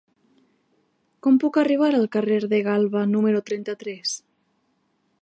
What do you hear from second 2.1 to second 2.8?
carrer de